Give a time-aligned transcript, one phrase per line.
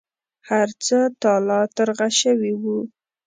[0.49, 2.63] هرڅه تالا ترغه شوي و.